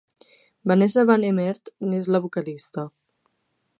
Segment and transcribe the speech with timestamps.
[0.71, 2.87] Vanessa van Hemert n'és la vocalista.